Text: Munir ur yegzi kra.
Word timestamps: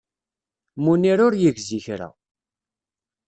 Munir 0.83 1.19
ur 1.27 1.33
yegzi 1.41 1.79
kra. 1.85 2.09